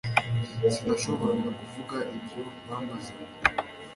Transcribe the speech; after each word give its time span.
Sinashoboraga 0.73 1.49
kuvuga 1.59 1.97
ibyo 2.17 2.41
bambazaga 2.67 3.23